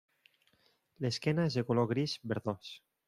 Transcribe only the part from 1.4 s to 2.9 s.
és de color gris verdós.